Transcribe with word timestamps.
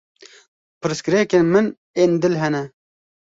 Pirsgirêkên 0.81 1.43
min 1.53 1.65
ên 2.03 2.11
dil 2.21 2.35
hene. 2.41 2.63